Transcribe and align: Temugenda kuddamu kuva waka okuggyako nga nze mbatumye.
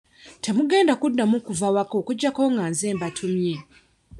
Temugenda 0.43 0.93
kuddamu 1.01 1.37
kuva 1.47 1.67
waka 1.75 1.93
okuggyako 2.01 2.41
nga 2.51 2.63
nze 2.71 2.87
mbatumye. 2.95 3.55